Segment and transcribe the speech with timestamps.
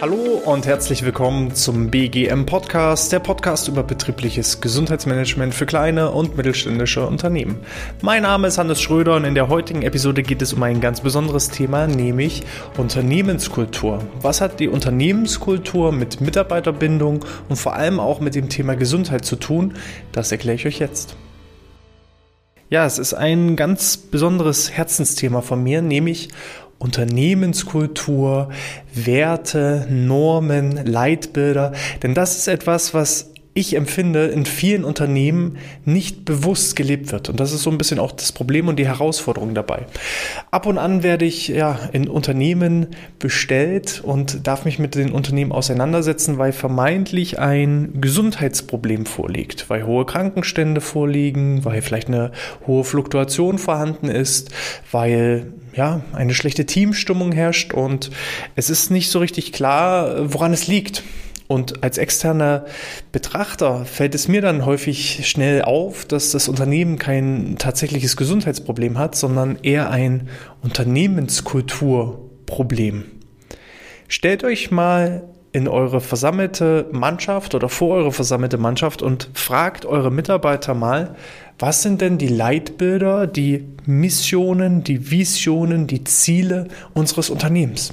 [0.00, 6.36] Hallo und herzlich willkommen zum BGM Podcast, der Podcast über betriebliches Gesundheitsmanagement für kleine und
[6.36, 7.58] mittelständische Unternehmen.
[8.02, 11.00] Mein Name ist Hannes Schröder und in der heutigen Episode geht es um ein ganz
[11.00, 12.44] besonderes Thema, nämlich
[12.78, 13.98] Unternehmenskultur.
[14.22, 19.34] Was hat die Unternehmenskultur mit Mitarbeiterbindung und vor allem auch mit dem Thema Gesundheit zu
[19.34, 19.74] tun?
[20.12, 21.16] Das erkläre ich euch jetzt.
[22.70, 26.28] Ja, es ist ein ganz besonderes Herzensthema von mir, nämlich
[26.78, 28.50] Unternehmenskultur,
[28.94, 31.72] Werte, Normen, Leitbilder.
[32.04, 37.28] Denn das ist etwas, was ich empfinde, in vielen Unternehmen nicht bewusst gelebt wird.
[37.28, 39.86] Und das ist so ein bisschen auch das Problem und die Herausforderung dabei.
[40.52, 45.50] Ab und an werde ich ja in Unternehmen bestellt und darf mich mit den Unternehmen
[45.50, 52.30] auseinandersetzen, weil vermeintlich ein Gesundheitsproblem vorliegt, weil hohe Krankenstände vorliegen, weil vielleicht eine
[52.68, 54.50] hohe Fluktuation vorhanden ist,
[54.92, 58.10] weil ja, eine schlechte Teamstimmung herrscht und
[58.54, 61.02] es ist nicht so richtig klar, woran es liegt.
[61.50, 62.64] Und als externer
[63.10, 69.16] Betrachter fällt es mir dann häufig schnell auf, dass das Unternehmen kein tatsächliches Gesundheitsproblem hat,
[69.16, 70.28] sondern eher ein
[70.62, 73.04] Unternehmenskulturproblem.
[74.06, 80.12] Stellt euch mal in eure versammelte Mannschaft oder vor eure versammelte Mannschaft und fragt eure
[80.12, 81.16] Mitarbeiter mal,
[81.58, 87.92] was sind denn die Leitbilder, die Missionen, die Visionen, die Ziele unseres Unternehmens?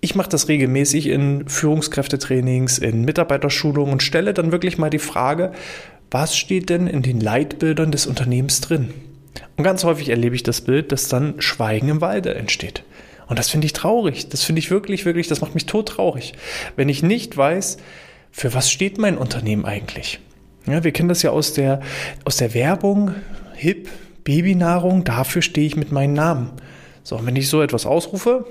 [0.00, 5.52] Ich mache das regelmäßig in Führungskräftetrainings, in Mitarbeiterschulungen und stelle dann wirklich mal die Frage,
[6.10, 8.94] was steht denn in den Leitbildern des Unternehmens drin?
[9.56, 12.84] Und ganz häufig erlebe ich das Bild, dass dann Schweigen im Walde entsteht.
[13.26, 14.28] Und das finde ich traurig.
[14.28, 16.32] Das finde ich wirklich, wirklich, das macht mich todtraurig.
[16.76, 17.78] Wenn ich nicht weiß,
[18.30, 20.20] für was steht mein Unternehmen eigentlich?
[20.66, 21.80] Ja, wir kennen das ja aus der,
[22.24, 23.14] aus der Werbung,
[23.54, 23.88] HIP,
[24.24, 26.50] Babynahrung, dafür stehe ich mit meinem Namen.
[27.02, 28.46] So, und wenn ich so etwas ausrufe,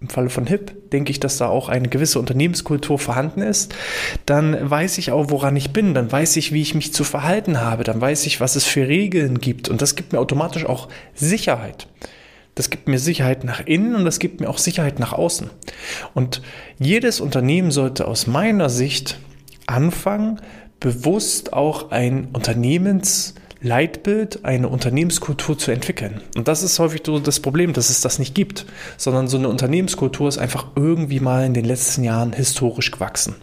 [0.00, 3.74] im Falle von HIP denke ich, dass da auch eine gewisse Unternehmenskultur vorhanden ist,
[4.26, 7.60] dann weiß ich auch, woran ich bin, dann weiß ich, wie ich mich zu verhalten
[7.60, 10.88] habe, dann weiß ich, was es für Regeln gibt und das gibt mir automatisch auch
[11.14, 11.88] Sicherheit.
[12.54, 15.50] Das gibt mir Sicherheit nach innen und das gibt mir auch Sicherheit nach außen.
[16.14, 16.40] Und
[16.78, 19.18] jedes Unternehmen sollte aus meiner Sicht
[19.66, 20.40] anfangen,
[20.80, 26.20] bewusst auch ein Unternehmens Leitbild, eine Unternehmenskultur zu entwickeln.
[26.36, 29.48] Und das ist häufig so das Problem, dass es das nicht gibt, sondern so eine
[29.48, 33.34] Unternehmenskultur ist einfach irgendwie mal in den letzten Jahren historisch gewachsen.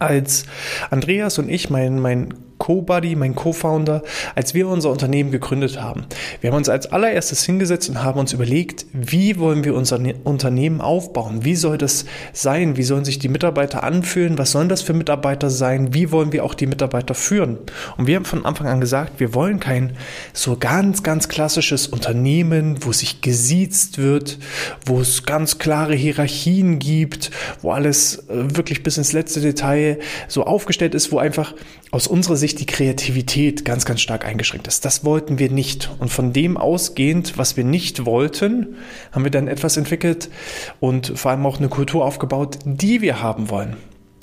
[0.00, 0.44] Als
[0.90, 4.02] Andreas und ich, mein, mein Co-Buddy, mein Co-Founder,
[4.36, 6.04] als wir unser Unternehmen gegründet haben.
[6.40, 10.14] Wir haben uns als allererstes hingesetzt und haben uns überlegt, wie wollen wir unser ne-,
[10.24, 11.42] Unternehmen aufbauen?
[11.42, 12.76] Wie soll das sein?
[12.76, 14.36] Wie sollen sich die Mitarbeiter anfühlen?
[14.36, 15.94] Was sollen das für Mitarbeiter sein?
[15.94, 17.58] Wie wollen wir auch die Mitarbeiter führen?
[17.96, 19.96] Und wir haben von Anfang an gesagt, wir wollen kein
[20.34, 24.38] so ganz, ganz klassisches Unternehmen, wo sich gesiezt wird,
[24.84, 27.30] wo es ganz klare Hierarchien gibt,
[27.62, 29.89] wo alles äh, wirklich bis ins letzte Detail
[30.28, 31.54] so aufgestellt ist, wo einfach
[31.90, 34.84] aus unserer Sicht die Kreativität ganz, ganz stark eingeschränkt ist.
[34.84, 35.90] Das wollten wir nicht.
[35.98, 38.76] Und von dem ausgehend, was wir nicht wollten,
[39.12, 40.30] haben wir dann etwas entwickelt
[40.78, 43.76] und vor allem auch eine Kultur aufgebaut, die wir haben wollen.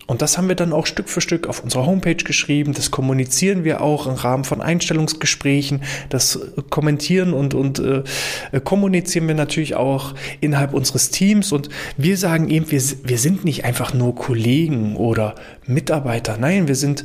[0.08, 2.74] Und das haben wir dann auch Stück für Stück auf unserer Homepage geschrieben.
[2.74, 5.84] Das kommunizieren wir auch im Rahmen von Einstellungsgesprächen.
[6.10, 8.04] Das kommentieren und, und äh,
[8.64, 11.52] kommunizieren wir natürlich auch innerhalb unseres Teams.
[11.52, 15.36] Und wir sagen eben, wir, wir sind nicht einfach nur Kollegen oder
[15.66, 16.38] Mitarbeiter.
[16.38, 17.04] Nein, wir sind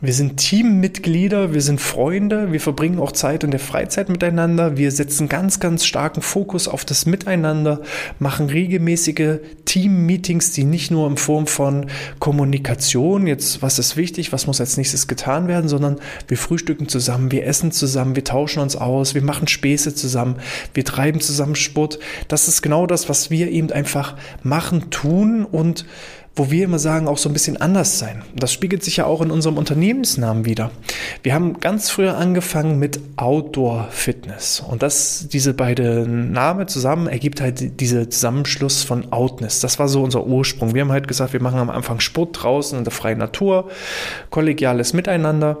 [0.00, 4.90] wir sind Teammitglieder, wir sind Freunde, wir verbringen auch Zeit in der Freizeit miteinander, wir
[4.90, 7.80] setzen ganz, ganz starken Fokus auf das Miteinander,
[8.18, 11.86] machen regelmäßige Team-Meetings, die nicht nur in Form von
[12.18, 17.30] Kommunikation, jetzt was ist wichtig, was muss als nächstes getan werden, sondern wir frühstücken zusammen,
[17.30, 20.36] wir essen zusammen, wir tauschen uns aus, wir machen Späße zusammen,
[20.74, 21.98] wir treiben zusammen Sport.
[22.28, 25.86] Das ist genau das, was wir eben einfach machen, tun und
[26.36, 28.22] wo wir immer sagen, auch so ein bisschen anders sein.
[28.34, 30.70] Das spiegelt sich ja auch in unserem Unternehmensnamen wieder.
[31.22, 37.40] Wir haben ganz früher angefangen mit Outdoor Fitness und das, diese beiden Namen zusammen ergibt
[37.40, 39.60] halt diese Zusammenschluss von Outness.
[39.60, 40.74] Das war so unser Ursprung.
[40.74, 43.70] Wir haben halt gesagt, wir machen am Anfang Sport draußen in der freien Natur,
[44.30, 45.58] kollegiales Miteinander.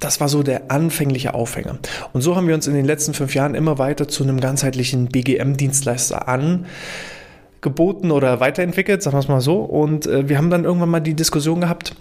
[0.00, 1.78] Das war so der anfängliche Aufhänger.
[2.12, 5.06] Und so haben wir uns in den letzten fünf Jahren immer weiter zu einem ganzheitlichen
[5.06, 6.66] BGM-Dienstleister an
[7.64, 9.56] geboten oder weiterentwickelt, sagen wir es mal so.
[9.56, 11.96] Und äh, wir haben dann irgendwann mal die Diskussion gehabt,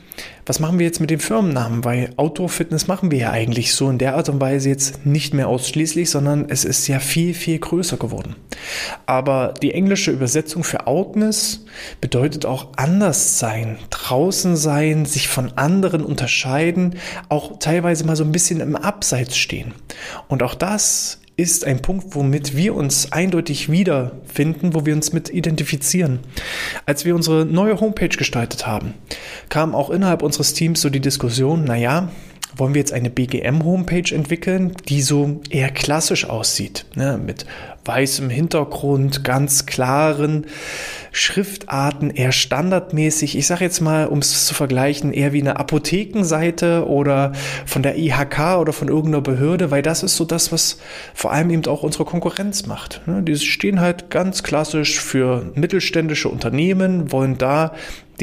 [0.45, 1.83] was machen wir jetzt mit dem Firmennamen?
[1.83, 5.47] Weil Outdoor-Fitness machen wir ja eigentlich so in der Art und Weise jetzt nicht mehr
[5.47, 8.35] ausschließlich, sondern es ist ja viel, viel größer geworden.
[9.05, 11.65] Aber die englische Übersetzung für Outness
[12.01, 16.97] bedeutet auch anders sein, draußen sein, sich von anderen unterscheiden,
[17.29, 19.73] auch teilweise mal so ein bisschen im Abseits stehen.
[20.27, 25.29] Und auch das ist ein Punkt, womit wir uns eindeutig wiederfinden, wo wir uns mit
[25.29, 26.19] identifizieren.
[26.85, 28.93] Als wir unsere neue Homepage gestaltet haben,
[29.49, 32.09] kam auch innerhalb unseres Teams so die Diskussion, naja,
[32.55, 37.45] wollen wir jetzt eine BGM-Homepage entwickeln, die so eher klassisch aussieht, ne, mit
[37.85, 40.45] weißem Hintergrund, ganz klaren
[41.11, 43.37] Schriftarten, eher standardmäßig.
[43.37, 47.33] Ich sage jetzt mal, um es zu vergleichen, eher wie eine Apothekenseite oder
[47.65, 50.79] von der IHK oder von irgendeiner Behörde, weil das ist so das, was
[51.13, 53.01] vor allem eben auch unsere Konkurrenz macht.
[53.05, 57.73] Ne, die stehen halt ganz klassisch für mittelständische Unternehmen, wollen da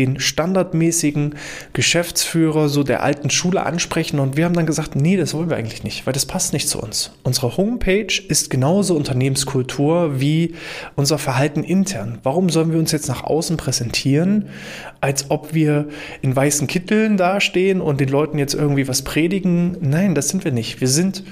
[0.01, 1.35] den standardmäßigen
[1.73, 5.57] Geschäftsführer so der alten Schule ansprechen und wir haben dann gesagt, nee, das wollen wir
[5.57, 7.13] eigentlich nicht, weil das passt nicht zu uns.
[7.23, 10.55] Unsere Homepage ist genauso Unternehmenskultur wie
[10.97, 12.19] unser Verhalten intern.
[12.23, 14.49] Warum sollen wir uns jetzt nach außen präsentieren,
[15.01, 15.89] als ob wir
[16.23, 19.77] in weißen Kitteln dastehen und den Leuten jetzt irgendwie was predigen?
[19.81, 20.81] Nein, das sind wir nicht.
[20.81, 21.25] Wir sind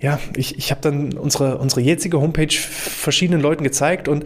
[0.00, 4.24] ja, ich, ich habe dann unsere, unsere jetzige Homepage verschiedenen Leuten gezeigt und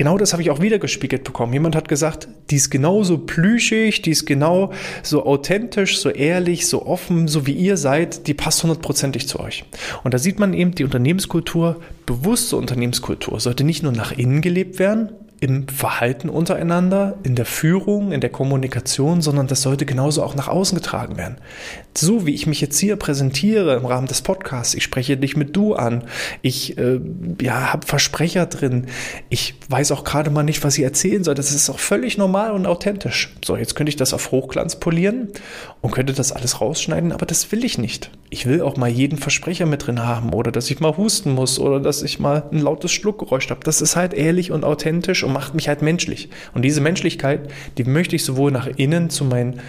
[0.00, 1.52] genau das habe ich auch wieder gespiegelt bekommen.
[1.52, 6.86] Jemand hat gesagt, die ist genauso plüschig, die ist genau so authentisch, so ehrlich, so
[6.86, 9.66] offen, so wie ihr seid, die passt hundertprozentig zu euch.
[10.02, 14.78] Und da sieht man eben, die Unternehmenskultur, bewusste Unternehmenskultur, sollte nicht nur nach innen gelebt
[14.78, 20.34] werden, im Verhalten untereinander, in der Führung, in der Kommunikation, sondern das sollte genauso auch
[20.34, 21.38] nach außen getragen werden.
[21.96, 25.56] So wie ich mich jetzt hier präsentiere im Rahmen des Podcasts, ich spreche dich mit
[25.56, 26.04] du an,
[26.42, 27.00] ich äh,
[27.40, 28.86] ja, habe Versprecher drin,
[29.30, 31.34] ich weiß auch gerade mal nicht, was ich erzählen soll.
[31.34, 33.34] Das ist auch völlig normal und authentisch.
[33.42, 35.28] So, jetzt könnte ich das auf Hochglanz polieren
[35.80, 38.10] und könnte das alles rausschneiden, aber das will ich nicht.
[38.32, 41.58] Ich will auch mal jeden Versprecher mit drin haben oder dass ich mal husten muss
[41.58, 43.64] oder dass ich mal ein lautes Schluckgeräusch habe.
[43.64, 46.30] Das ist halt ehrlich und authentisch und macht mich halt menschlich.
[46.54, 49.60] Und diese Menschlichkeit, die möchte ich sowohl nach innen zu meinen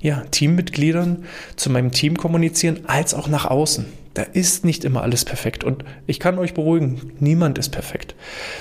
[0.00, 1.24] ja, Teammitgliedern,
[1.56, 3.86] zu meinem Team kommunizieren, als auch nach außen.
[4.12, 5.64] Da ist nicht immer alles perfekt.
[5.64, 8.14] Und ich kann euch beruhigen, niemand ist perfekt.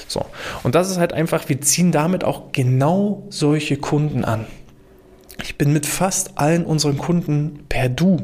[0.07, 0.25] So.
[0.63, 4.45] Und das ist halt einfach, wir ziehen damit auch genau solche Kunden an.
[5.43, 8.21] Ich bin mit fast allen unseren Kunden per Du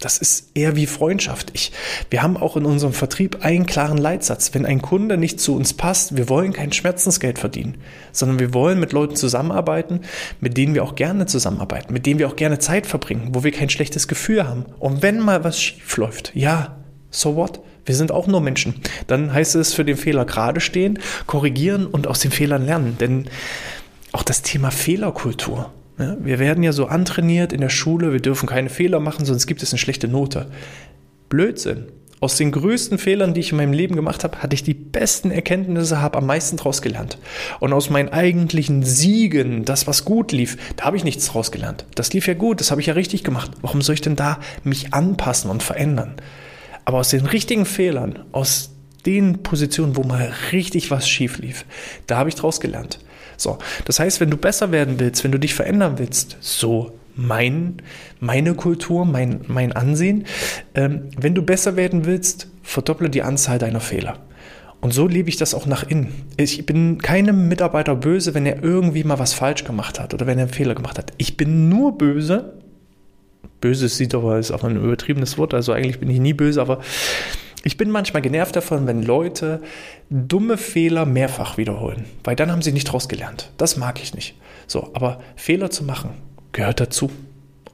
[0.00, 1.50] das ist eher wie Freundschaft.
[1.52, 1.72] Ich,
[2.10, 4.52] wir haben auch in unserem Vertrieb einen klaren Leitsatz.
[4.54, 7.76] Wenn ein Kunde nicht zu uns passt, wir wollen kein Schmerzensgeld verdienen,
[8.12, 10.00] sondern wir wollen mit Leuten zusammenarbeiten,
[10.40, 13.52] mit denen wir auch gerne zusammenarbeiten, mit denen wir auch gerne Zeit verbringen, wo wir
[13.52, 14.64] kein schlechtes Gefühl haben.
[14.78, 16.76] Und wenn mal was schief läuft, ja,
[17.10, 17.60] so what?
[17.84, 18.74] Wir sind auch nur Menschen.
[19.06, 22.96] Dann heißt es für den Fehler gerade stehen, korrigieren und aus den Fehlern lernen.
[23.00, 23.28] Denn
[24.12, 25.72] auch das Thema Fehlerkultur,
[26.20, 29.62] wir werden ja so antrainiert in der Schule, wir dürfen keine Fehler machen, sonst gibt
[29.62, 30.46] es eine schlechte Note.
[31.28, 31.86] Blödsinn.
[32.22, 35.30] Aus den größten Fehlern, die ich in meinem Leben gemacht habe, hatte ich die besten
[35.30, 37.16] Erkenntnisse, habe am meisten draus gelernt.
[37.60, 41.86] Und aus meinen eigentlichen Siegen, das was gut lief, da habe ich nichts draus gelernt.
[41.94, 43.52] Das lief ja gut, das habe ich ja richtig gemacht.
[43.62, 46.16] Warum soll ich denn da mich anpassen und verändern?
[46.84, 48.70] Aber aus den richtigen Fehlern, aus
[49.06, 51.64] den Positionen, wo mal richtig was schief lief,
[52.06, 52.98] da habe ich draus gelernt.
[53.40, 57.78] So, das heißt, wenn du besser werden willst, wenn du dich verändern willst, so mein,
[58.20, 60.26] meine Kultur, mein, mein Ansehen,
[60.74, 64.18] ähm, wenn du besser werden willst, verdopple die Anzahl deiner Fehler.
[64.82, 66.12] Und so lebe ich das auch nach innen.
[66.36, 70.38] Ich bin keinem Mitarbeiter böse, wenn er irgendwie mal was falsch gemacht hat oder wenn
[70.38, 71.12] er einen Fehler gemacht hat.
[71.18, 72.54] Ich bin nur böse.
[73.60, 76.80] Böse sieht aber ist auch ein übertriebenes Wort, also eigentlich bin ich nie böse, aber
[77.62, 79.60] ich bin manchmal genervt davon, wenn Leute
[80.08, 83.50] dumme Fehler mehrfach wiederholen, weil dann haben sie nicht draus gelernt.
[83.56, 84.34] Das mag ich nicht.
[84.66, 86.10] So, aber Fehler zu machen
[86.52, 87.10] gehört dazu.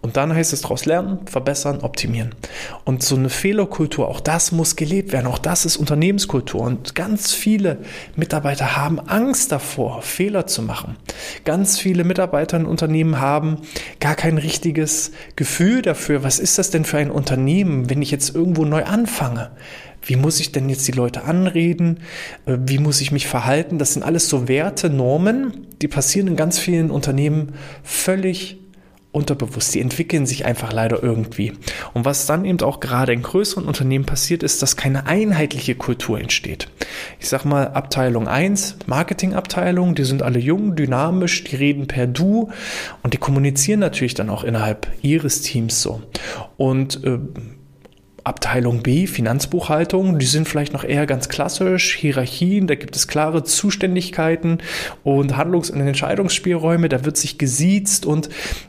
[0.07, 2.33] Und dann heißt es daraus lernen, verbessern, optimieren.
[2.85, 5.27] Und so eine Fehlerkultur, auch das muss gelebt werden.
[5.27, 6.61] Auch das ist Unternehmenskultur.
[6.61, 7.79] Und ganz viele
[8.15, 10.95] Mitarbeiter haben Angst davor, Fehler zu machen.
[11.45, 13.63] Ganz viele Mitarbeiter in Unternehmen haben
[13.99, 16.23] gar kein richtiges Gefühl dafür.
[16.23, 19.51] Was ist das denn für ein Unternehmen, wenn ich jetzt irgendwo neu anfange?
[20.03, 21.99] Wie muss ich denn jetzt die Leute anreden?
[22.47, 23.79] Äh, wie muss ich mich verhalten?
[23.79, 28.61] Das sind alles so Werte, Normen, die passieren in ganz vielen Unternehmen völlig
[29.17, 29.75] unterbewusst.
[29.75, 31.55] Die entwickeln sich einfach leider irgendwie.
[31.95, 36.21] Und was dann eben auch gerade in größeren Unternehmen passiert, ist, dass keine einheitliche Kultur
[36.21, 36.69] entsteht.
[37.19, 42.51] Ich sag mal, Abteilung 1, Marketingabteilung, die sind alle jung, dynamisch, die reden per Du
[43.03, 46.03] und die kommunizieren natürlich dann auch innerhalb ihres Teams so.
[46.57, 47.19] Und äh,
[48.27, 53.45] Abteilung B, Finanzbuchhaltung, die sind vielleicht noch eher ganz klassisch, Hierarchien, da gibt es klare
[53.45, 54.59] Zuständigkeiten
[55.05, 58.29] und Handlungs- und Entscheidungsspielräume, da wird sich gesiezt und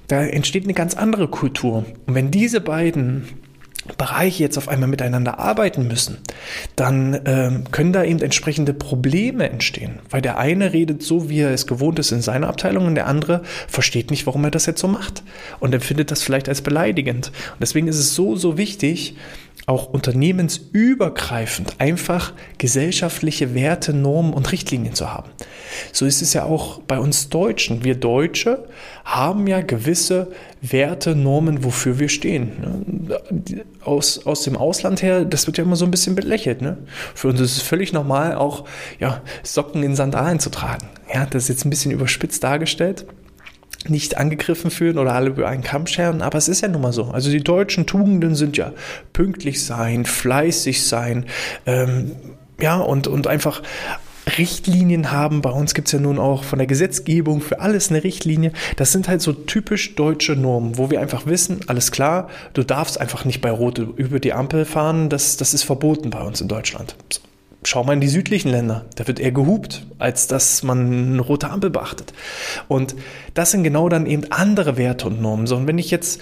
[0.10, 1.86] da entsteht eine ganz andere Kultur.
[2.06, 3.28] Und wenn diese beiden
[3.98, 6.18] Bereiche jetzt auf einmal miteinander arbeiten müssen,
[6.76, 11.52] dann ähm, können da eben entsprechende Probleme entstehen, weil der eine redet so, wie er
[11.52, 14.82] es gewohnt ist in seiner Abteilung und der andere versteht nicht, warum er das jetzt
[14.82, 15.24] so macht
[15.60, 17.28] und empfindet das vielleicht als beleidigend.
[17.28, 19.16] Und deswegen ist es so, so wichtig,
[19.68, 25.30] auch unternehmensübergreifend einfach gesellschaftliche Werte, Normen und Richtlinien zu haben.
[25.92, 27.84] So ist es ja auch bei uns Deutschen.
[27.84, 28.70] Wir Deutsche
[29.04, 30.32] haben ja gewisse
[30.62, 32.52] Werte, Normen, wofür wir stehen.
[32.62, 33.26] Ne?
[33.84, 36.62] Aus, aus dem Ausland her, das wird ja immer so ein bisschen belächelt.
[36.62, 36.78] Ne?
[37.14, 38.64] Für uns ist es völlig normal, auch
[39.00, 40.88] ja, Socken in Sandalen zu tragen.
[41.14, 43.06] Ja, das ist jetzt ein bisschen überspitzt dargestellt
[43.90, 46.94] nicht angegriffen fühlen oder alle über einen Kamm scheren, aber es ist ja nun mal
[46.94, 47.06] so.
[47.06, 48.74] Also die deutschen Tugenden sind ja
[49.14, 51.26] pünktlich sein, fleißig sein,
[51.66, 52.12] ähm,
[52.60, 53.62] ja, und, und einfach
[54.38, 55.42] Richtlinien haben.
[55.42, 58.52] Bei uns gibt es ja nun auch von der Gesetzgebung für alles eine Richtlinie.
[58.76, 63.00] Das sind halt so typisch deutsche Normen, wo wir einfach wissen, alles klar, du darfst
[63.00, 66.48] einfach nicht bei Rot über die Ampel fahren, das, das ist verboten bei uns in
[66.48, 66.96] Deutschland.
[67.12, 67.22] So.
[67.68, 71.50] Schau mal in die südlichen Länder, da wird eher gehupt, als dass man eine rote
[71.50, 72.14] Ampel beachtet.
[72.70, 72.96] Und
[73.34, 75.48] das sind genau dann eben andere Werte und Normen.
[75.48, 76.22] So, und wenn ich jetzt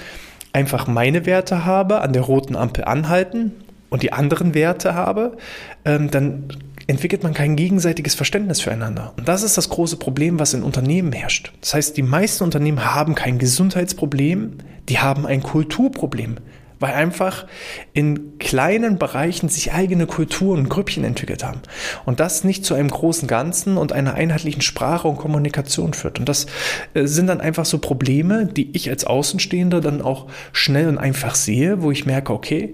[0.54, 3.52] einfach meine Werte habe, an der roten Ampel anhalten
[3.92, 5.38] und die anderen Werte habe,
[5.86, 6.46] ähm, dann
[6.88, 9.14] entwickelt man kein gegenseitiges Verständnis füreinander.
[9.16, 11.54] Und das ist das große Problem, was in Unternehmen herrscht.
[11.62, 14.54] Das heißt, die meisten Unternehmen haben kein Gesundheitsproblem,
[14.90, 16.38] die haben ein Kulturproblem
[16.80, 17.46] weil einfach
[17.94, 21.62] in kleinen Bereichen sich eigene Kulturen und Grüppchen entwickelt haben.
[22.06, 26.20] Und das nicht zu einem großen Ganzen und einer einheitlichen Sprache und Kommunikation führt.
[26.20, 26.48] Und das
[26.94, 31.36] äh, sind dann einfach so Probleme, die ich als Außenstehender dann auch schnell und einfach
[31.36, 32.74] sehe, wo ich merke, okay,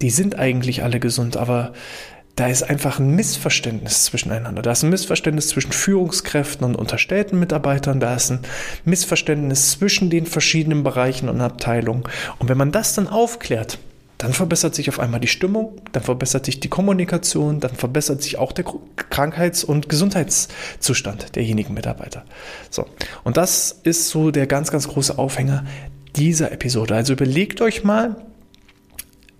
[0.00, 1.72] die sind eigentlich alle gesund, aber
[2.36, 4.62] da ist einfach ein Missverständnis zwischeneinander.
[4.62, 8.00] Da ist ein Missverständnis zwischen Führungskräften und unterstellten Mitarbeitern.
[8.00, 8.40] Da ist ein
[8.84, 12.04] Missverständnis zwischen den verschiedenen Bereichen und Abteilungen.
[12.38, 13.78] Und wenn man das dann aufklärt,
[14.16, 18.38] dann verbessert sich auf einmal die Stimmung, dann verbessert sich die Kommunikation, dann verbessert sich
[18.38, 18.64] auch der
[19.10, 22.24] Krankheits- und Gesundheitszustand derjenigen Mitarbeiter.
[22.70, 22.86] So.
[23.24, 25.64] Und das ist so der ganz, ganz große Aufhänger
[26.14, 26.94] dieser Episode.
[26.94, 28.16] Also überlegt euch mal,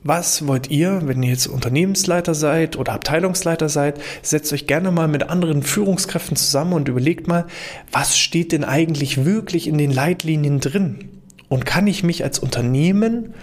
[0.04, 4.00] was wollt ihr, wenn ihr jetzt Unternehmensleiter seid oder Abteilungsleiter seid?
[4.22, 7.46] Setzt euch gerne mal mit anderen Führungskräften zusammen und überlegt mal,
[7.92, 11.08] was steht denn eigentlich wirklich in den Leitlinien drin?
[11.48, 13.34] Und kann ich mich als Unternehmen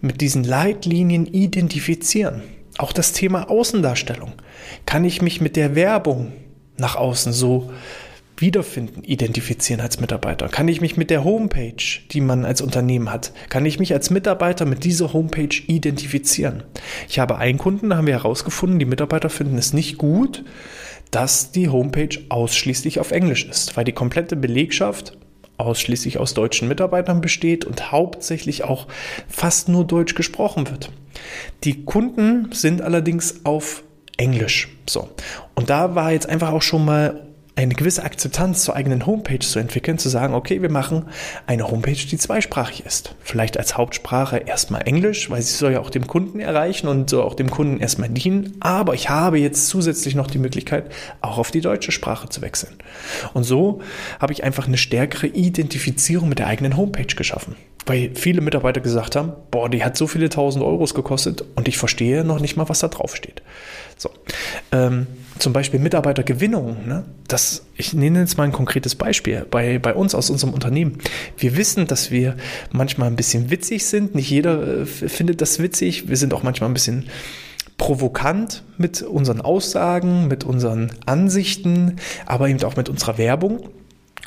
[0.00, 2.42] mit diesen Leitlinien identifizieren?
[2.78, 4.32] Auch das Thema Außendarstellung.
[4.86, 6.32] Kann ich mich mit der Werbung
[6.76, 7.70] nach außen so
[8.40, 10.48] wiederfinden, identifizieren als Mitarbeiter?
[10.48, 14.10] Kann ich mich mit der Homepage, die man als Unternehmen hat, kann ich mich als
[14.10, 16.62] Mitarbeiter mit dieser Homepage identifizieren?
[17.08, 20.44] Ich habe einen Kunden, da haben wir herausgefunden, die Mitarbeiter finden es nicht gut,
[21.10, 25.16] dass die Homepage ausschließlich auf Englisch ist, weil die komplette Belegschaft
[25.56, 28.86] ausschließlich aus deutschen Mitarbeitern besteht und hauptsächlich auch
[29.28, 30.90] fast nur Deutsch gesprochen wird.
[31.64, 33.82] Die Kunden sind allerdings auf
[34.16, 34.68] Englisch.
[34.88, 35.08] So.
[35.54, 37.26] Und da war jetzt einfach auch schon mal
[37.56, 41.06] eine gewisse Akzeptanz zur eigenen Homepage zu entwickeln, zu sagen, okay, wir machen
[41.46, 43.14] eine Homepage, die zweisprachig ist.
[43.20, 47.22] Vielleicht als Hauptsprache erstmal Englisch, weil sie soll ja auch dem Kunden erreichen und so
[47.22, 48.56] auch dem Kunden erstmal dienen.
[48.60, 50.90] Aber ich habe jetzt zusätzlich noch die Möglichkeit,
[51.20, 52.74] auch auf die deutsche Sprache zu wechseln.
[53.34, 53.80] Und so
[54.20, 57.56] habe ich einfach eine stärkere Identifizierung mit der eigenen Homepage geschaffen.
[57.86, 61.78] Weil viele Mitarbeiter gesagt haben, boah, die hat so viele tausend Euros gekostet und ich
[61.78, 63.42] verstehe noch nicht mal, was da drauf steht.
[63.96, 64.10] So.
[64.70, 65.06] Ähm,
[65.38, 66.86] zum Beispiel Mitarbeitergewinnung.
[66.86, 67.04] Ne?
[67.28, 70.98] Das, ich nenne jetzt mal ein konkretes Beispiel bei, bei uns aus unserem Unternehmen.
[71.38, 72.36] Wir wissen, dass wir
[72.72, 74.14] manchmal ein bisschen witzig sind.
[74.14, 76.08] Nicht jeder äh, findet das witzig.
[76.08, 77.06] Wir sind auch manchmal ein bisschen
[77.78, 81.96] provokant mit unseren Aussagen, mit unseren Ansichten,
[82.26, 83.70] aber eben auch mit unserer Werbung.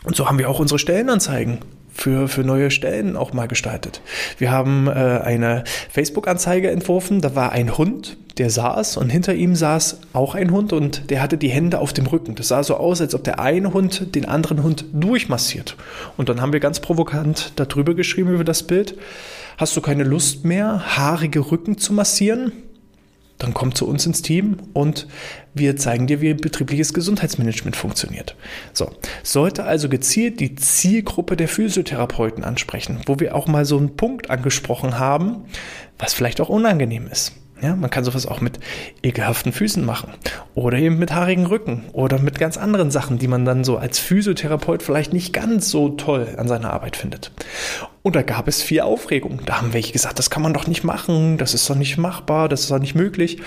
[0.04, 1.60] Und so haben wir auch unsere Stellenanzeigen
[1.94, 4.02] für, für neue Stellen auch mal gestaltet.
[4.38, 9.56] Wir haben äh, eine Facebook-Anzeige entworfen, da war ein Hund, der saß und hinter ihm
[9.56, 12.36] saß auch ein Hund und der hatte die Hände auf dem Rücken.
[12.36, 15.78] Das sah so aus, als ob der eine Hund den anderen Hund durchmassiert.
[16.18, 18.98] Und dann haben wir ganz provokant darüber geschrieben über das Bild.
[19.58, 22.52] Hast du keine Lust mehr, haarige Rücken zu massieren?
[23.38, 25.08] Dann komm zu uns ins Team und
[25.54, 28.36] wir zeigen dir, wie betriebliches Gesundheitsmanagement funktioniert.
[28.74, 33.96] So, sollte also gezielt die Zielgruppe der Physiotherapeuten ansprechen, wo wir auch mal so einen
[33.96, 35.46] Punkt angesprochen haben,
[36.00, 37.34] was vielleicht auch unangenehm ist.
[37.64, 38.60] Ja, man kann sowas auch mit
[39.04, 40.12] ekelhaften Füßen machen
[40.54, 44.00] oder eben mit haarigen Rücken oder mit ganz anderen Sachen, die man dann so als
[44.00, 47.32] Physiotherapeut vielleicht nicht ganz so toll an seiner Arbeit findet.
[48.02, 49.40] Und da gab es viel Aufregung.
[49.46, 52.50] Da haben welche gesagt, das kann man doch nicht machen, das ist doch nicht machbar,
[52.50, 53.38] das ist doch nicht möglich.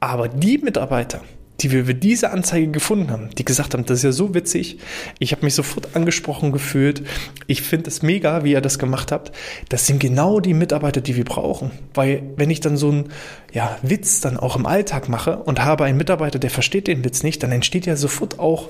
[0.00, 1.20] Aber die Mitarbeiter,
[1.60, 4.78] die wir für diese Anzeige gefunden haben, die gesagt haben, das ist ja so witzig,
[5.18, 7.02] ich habe mich sofort angesprochen gefühlt,
[7.46, 9.32] ich finde es mega, wie ihr das gemacht habt,
[9.68, 11.70] das sind genau die Mitarbeiter, die wir brauchen.
[11.94, 13.10] Weil wenn ich dann so einen
[13.52, 17.22] ja, Witz dann auch im Alltag mache und habe einen Mitarbeiter, der versteht den Witz
[17.22, 18.68] nicht, dann entsteht ja sofort auch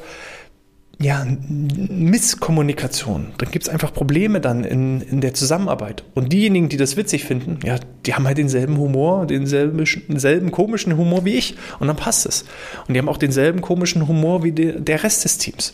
[1.02, 3.28] ja, Misskommunikation.
[3.38, 6.04] Dann gibt es einfach Probleme dann in, in der Zusammenarbeit.
[6.14, 10.98] Und diejenigen, die das witzig finden, ja, die haben halt denselben Humor, denselben, denselben komischen
[10.98, 11.56] Humor wie ich.
[11.78, 12.44] Und dann passt es.
[12.86, 15.72] Und die haben auch denselben komischen Humor wie de, der Rest des Teams.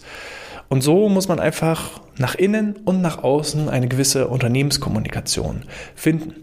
[0.68, 5.62] Und so muss man einfach nach innen und nach außen eine gewisse Unternehmenskommunikation
[5.94, 6.34] finden.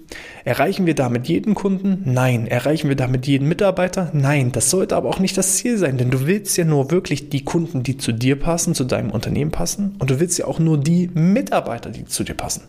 [0.46, 2.04] Erreichen wir damit jeden Kunden?
[2.06, 2.48] Nein.
[2.48, 4.12] Erreichen wir damit jeden Mitarbeiter?
[4.14, 4.52] Nein.
[4.52, 7.44] Das sollte aber auch nicht das Ziel sein, denn du willst ja nur wirklich die
[7.44, 10.78] Kunden, die zu dir passen, zu deinem Unternehmen passen und du willst ja auch nur
[10.78, 12.64] die Mitarbeiter, die zu dir passen.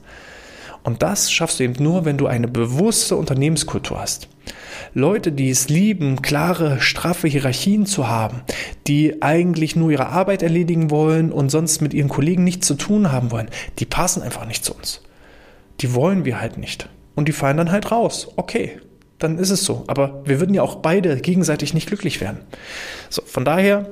[0.83, 4.29] Und das schaffst du eben nur, wenn du eine bewusste Unternehmenskultur hast.
[4.95, 8.43] Leute, die es lieben, klare, straffe Hierarchien zu haben,
[8.87, 13.13] die eigentlich nur ihre Arbeit erledigen wollen und sonst mit ihren Kollegen nichts zu tun
[13.13, 15.01] haben wollen, die passen einfach nicht zu uns.
[15.81, 16.89] Die wollen wir halt nicht.
[17.15, 18.29] Und die fallen dann halt raus.
[18.37, 18.81] Okay,
[19.19, 19.85] dann ist es so.
[19.87, 22.39] Aber wir würden ja auch beide gegenseitig nicht glücklich werden.
[23.09, 23.87] So, von daher,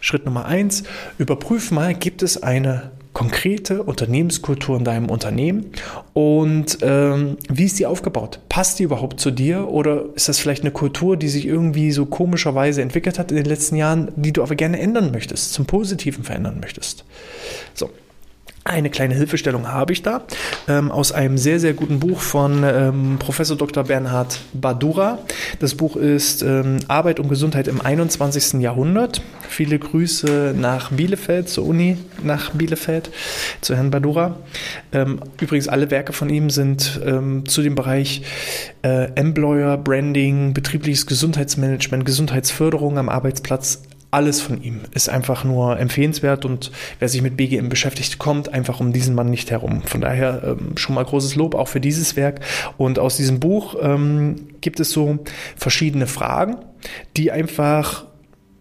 [0.00, 0.84] Schritt Nummer eins,
[1.18, 5.70] überprüf mal, gibt es eine konkrete Unternehmenskultur in deinem Unternehmen
[6.12, 8.40] und ähm, wie ist die aufgebaut?
[8.50, 12.04] Passt die überhaupt zu dir oder ist das vielleicht eine Kultur, die sich irgendwie so
[12.04, 16.24] komischerweise entwickelt hat in den letzten Jahren, die du aber gerne ändern möchtest, zum Positiven
[16.24, 17.06] verändern möchtest?
[17.72, 17.88] So,
[18.66, 20.22] eine kleine Hilfestellung habe ich da
[20.68, 23.84] ähm, aus einem sehr, sehr guten Buch von ähm, Professor Dr.
[23.84, 25.18] Bernhard Badura.
[25.60, 28.60] Das Buch ist ähm, Arbeit und Gesundheit im 21.
[28.60, 29.22] Jahrhundert.
[29.48, 33.10] Viele Grüße nach Bielefeld, zur Uni nach Bielefeld,
[33.60, 34.36] zu Herrn Badura.
[34.92, 38.22] Ähm, übrigens, alle Werke von ihm sind ähm, zu dem Bereich
[38.82, 43.82] äh, Employer Branding, betriebliches Gesundheitsmanagement, Gesundheitsförderung am Arbeitsplatz
[44.16, 48.80] alles von ihm ist einfach nur empfehlenswert und wer sich mit BGM beschäftigt, kommt einfach
[48.80, 49.82] um diesen Mann nicht herum.
[49.82, 52.40] Von daher ähm, schon mal großes Lob auch für dieses Werk.
[52.78, 55.18] Und aus diesem Buch ähm, gibt es so
[55.54, 56.56] verschiedene Fragen,
[57.18, 58.06] die einfach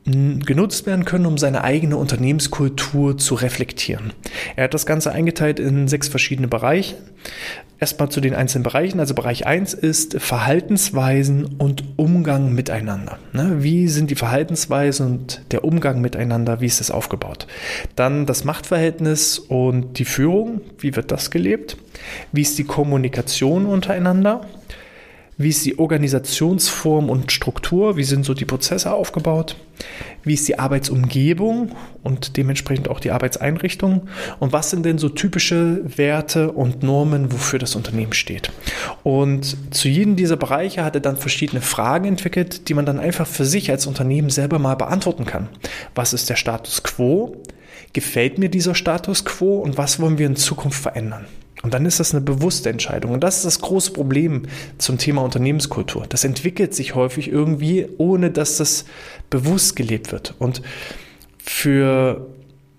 [0.05, 4.13] genutzt werden können, um seine eigene Unternehmenskultur zu reflektieren.
[4.55, 6.95] Er hat das Ganze eingeteilt in sechs verschiedene Bereiche.
[7.79, 8.99] Erstmal zu den einzelnen Bereichen.
[8.99, 13.17] Also Bereich 1 ist Verhaltensweisen und Umgang miteinander.
[13.33, 13.63] Ne?
[13.63, 16.61] Wie sind die Verhaltensweisen und der Umgang miteinander?
[16.61, 17.47] Wie ist das aufgebaut?
[17.95, 20.61] Dann das Machtverhältnis und die Führung.
[20.77, 21.77] Wie wird das gelebt?
[22.31, 24.41] Wie ist die Kommunikation untereinander?
[25.37, 27.97] Wie ist die Organisationsform und Struktur?
[27.97, 29.57] Wie sind so die Prozesse aufgebaut?
[30.23, 34.07] Wie ist die Arbeitsumgebung und dementsprechend auch die Arbeitseinrichtung?
[34.39, 38.49] Und was sind denn so typische Werte und Normen, wofür das Unternehmen steht?
[39.03, 43.27] Und zu jedem dieser Bereiche hat er dann verschiedene Fragen entwickelt, die man dann einfach
[43.27, 45.49] für sich als Unternehmen selber mal beantworten kann.
[45.95, 47.43] Was ist der Status quo?
[47.91, 51.25] Gefällt mir dieser Status quo und was wollen wir in Zukunft verändern?
[51.61, 53.11] Und dann ist das eine bewusste Entscheidung.
[53.11, 54.43] Und das ist das große Problem
[54.77, 56.05] zum Thema Unternehmenskultur.
[56.07, 58.85] Das entwickelt sich häufig irgendwie, ohne dass das
[59.29, 60.35] bewusst gelebt wird.
[60.37, 60.61] Und
[61.37, 62.27] für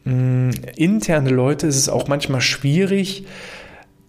[0.05, 3.27] mh, hm, interne Leute ist es auch manchmal schwierig,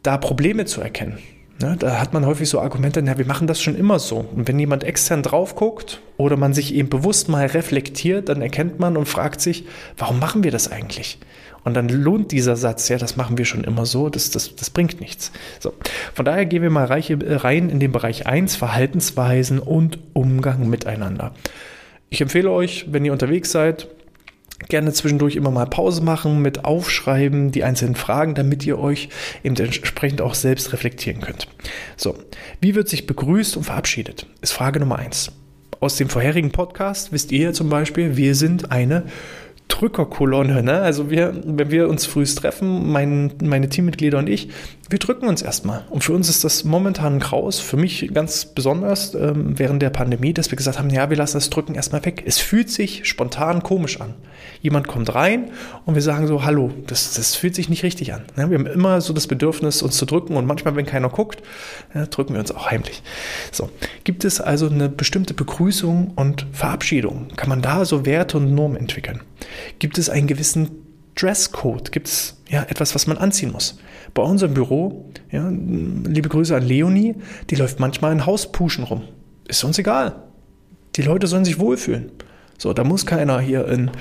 [0.03, 1.17] da Probleme zu erkennen.
[1.60, 4.17] Ne, da hat man häufig so Argumente, na, wir machen das schon immer so.
[4.17, 8.80] Und wenn jemand extern drauf guckt oder man sich eben bewusst mal reflektiert, dann erkennt
[8.80, 9.65] man und fragt sich,
[9.97, 11.17] warum machen wir das eigentlich?
[11.63, 14.70] Und dann lohnt dieser Satz, ja, das machen wir schon immer so, das, das, das
[14.70, 15.32] bringt nichts.
[15.60, 15.74] So.
[16.13, 21.34] Von daher gehen wir mal rein in den Bereich 1, Verhaltensweisen und Umgang miteinander.
[22.10, 23.88] Ich empfehle euch, wenn ihr unterwegs seid,
[24.70, 29.10] gerne zwischendurch immer mal Pause machen, mit aufschreiben, die einzelnen Fragen, damit ihr euch
[29.43, 31.48] eben entsprechend auch selbst reflektieren könnt.
[31.96, 32.15] So,
[32.60, 34.26] wie wird sich begrüßt und verabschiedet?
[34.41, 35.32] Ist Frage Nummer 1.
[35.80, 39.04] Aus dem vorherigen Podcast wisst ihr zum Beispiel, wir sind eine
[39.67, 40.63] Drückerkolonne.
[40.63, 40.82] Ne?
[40.82, 44.49] Also wir, wenn wir uns frühst treffen, mein, meine Teammitglieder und ich,
[44.89, 45.84] wir drücken uns erstmal.
[45.89, 49.89] Und für uns ist das momentan ein Graus, für mich ganz besonders ähm, während der
[49.89, 52.23] Pandemie, dass wir gesagt haben, ja, wir lassen das Drücken erstmal weg.
[52.25, 54.13] Es fühlt sich spontan komisch an.
[54.62, 55.51] Jemand kommt rein
[55.86, 58.23] und wir sagen so, hallo, das, das fühlt sich nicht richtig an.
[58.38, 61.43] Ja, wir haben immer so das Bedürfnis, uns zu drücken und manchmal, wenn keiner guckt,
[61.93, 63.03] ja, drücken wir uns auch heimlich.
[63.51, 63.69] So,
[64.06, 67.27] gibt es also eine bestimmte Begrüßung und Verabschiedung?
[67.36, 69.21] Kann man da so Werte und Normen entwickeln?
[69.80, 70.70] Gibt es einen gewissen
[71.15, 71.91] Dresscode?
[71.91, 73.80] Gibt es ja etwas, was man anziehen muss?
[74.13, 77.15] Bei unserem Büro, ja, liebe Grüße an Leonie,
[77.50, 79.04] die läuft manchmal in Hauspuschen rum.
[79.48, 80.15] Ist uns egal.
[80.96, 82.12] Die Leute sollen sich wohlfühlen.
[82.58, 83.91] So, da muss keiner hier in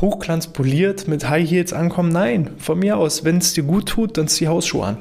[0.00, 2.10] Hochglanz poliert mit High Heels ankommen.
[2.10, 4.98] Nein, von mir aus, wenn es dir gut tut, dann zieh Hausschuhe an.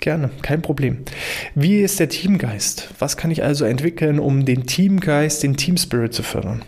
[0.00, 0.98] Gerne, kein Problem.
[1.56, 2.88] Wie ist der Teamgeist?
[3.00, 6.62] Was kann ich also entwickeln, um den Teamgeist, den Teamspirit zu fördern?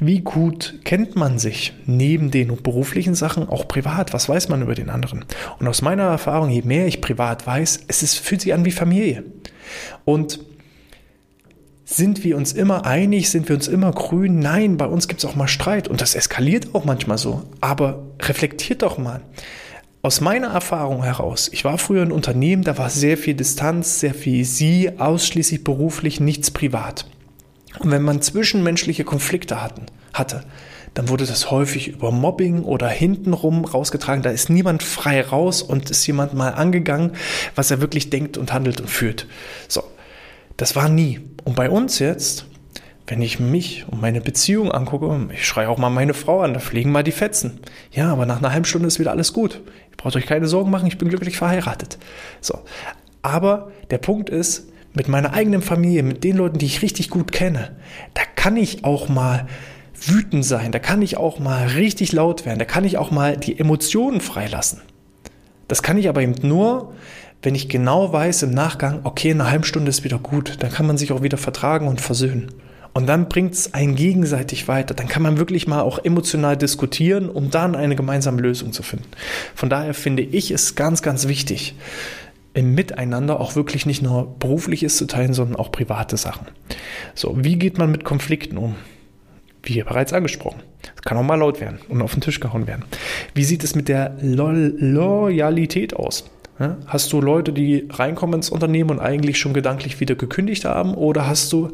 [0.00, 4.12] Wie gut kennt man sich neben den beruflichen Sachen auch privat?
[4.12, 5.24] Was weiß man über den anderen?
[5.58, 8.70] Und aus meiner Erfahrung, je mehr ich privat weiß, es ist, fühlt sich an wie
[8.70, 9.24] Familie.
[10.04, 10.40] Und
[11.84, 13.30] sind wir uns immer einig?
[13.30, 14.38] Sind wir uns immer grün?
[14.38, 17.42] Nein, bei uns gibt es auch mal Streit und das eskaliert auch manchmal so.
[17.60, 19.20] Aber reflektiert doch mal.
[20.02, 24.12] Aus meiner Erfahrung heraus, ich war früher in Unternehmen, da war sehr viel Distanz, sehr
[24.12, 27.06] viel Sie, ausschließlich beruflich, nichts privat.
[27.78, 30.44] Und wenn man zwischenmenschliche Konflikte hatten, hatte,
[30.94, 34.22] dann wurde das häufig über Mobbing oder hintenrum rausgetragen.
[34.22, 37.12] Da ist niemand frei raus und ist jemand mal angegangen,
[37.56, 39.26] was er wirklich denkt und handelt und fühlt.
[39.68, 39.82] So,
[40.56, 41.20] das war nie.
[41.42, 42.46] Und bei uns jetzt,
[43.08, 46.60] wenn ich mich und meine Beziehung angucke, ich schreie auch mal meine Frau an, da
[46.60, 47.60] fliegen mal die Fetzen.
[47.90, 49.62] Ja, aber nach einer halben Stunde ist wieder alles gut.
[49.90, 51.98] Ihr braucht euch keine Sorgen machen, ich bin glücklich verheiratet.
[52.40, 52.60] So.
[53.22, 57.32] Aber der Punkt ist, mit meiner eigenen Familie, mit den Leuten, die ich richtig gut
[57.32, 57.76] kenne,
[58.14, 59.46] da kann ich auch mal
[60.06, 63.36] wütend sein, da kann ich auch mal richtig laut werden, da kann ich auch mal
[63.36, 64.80] die Emotionen freilassen.
[65.68, 66.94] Das kann ich aber eben nur,
[67.42, 70.70] wenn ich genau weiß im Nachgang, okay, in einer halben Stunde ist wieder gut, dann
[70.70, 72.48] kann man sich auch wieder vertragen und versöhnen.
[72.94, 74.94] Und dann bringt es einen gegenseitig weiter.
[74.94, 79.08] Dann kann man wirklich mal auch emotional diskutieren, um dann eine gemeinsame Lösung zu finden.
[79.56, 81.74] Von daher finde ich es ganz, ganz wichtig,
[82.54, 86.46] im Miteinander auch wirklich nicht nur berufliches zu teilen, sondern auch private Sachen.
[87.14, 88.76] So, wie geht man mit Konflikten um?
[89.62, 90.62] Wie bereits angesprochen.
[90.94, 92.84] Es kann auch mal laut werden und auf den Tisch gehauen werden.
[93.34, 96.30] Wie sieht es mit der Lo Loyalität aus?
[96.86, 100.94] Hast du Leute, die reinkommen ins Unternehmen und eigentlich schon gedanklich wieder gekündigt haben?
[100.94, 101.70] Oder hast du